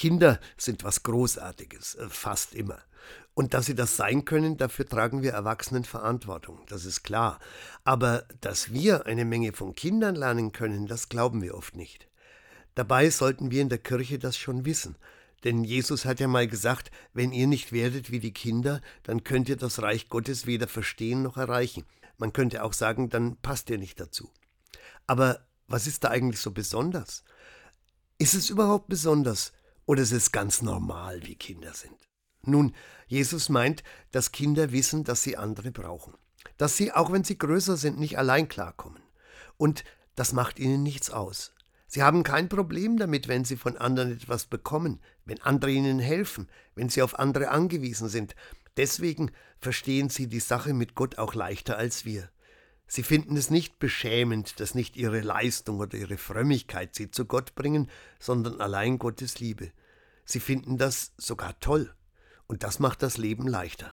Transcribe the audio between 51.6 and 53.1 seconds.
als wir. Sie